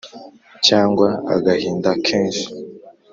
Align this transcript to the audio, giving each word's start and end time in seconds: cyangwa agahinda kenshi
cyangwa 0.65 1.07
agahinda 1.35 1.89
kenshi 2.05 2.45